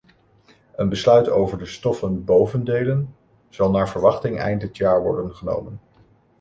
[0.75, 3.15] Een besluit over de stoffen bovendelen
[3.49, 5.79] zal naar verwachting eind dit jaar worden genomen.